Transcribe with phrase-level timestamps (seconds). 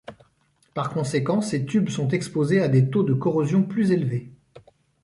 [0.73, 4.31] Par conséquent, ces tubes sont exposés à des taux de corrosion plus élevés.